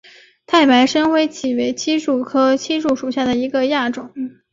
[0.47, 4.11] 太白深灰槭为槭树科槭属下的一个亚种。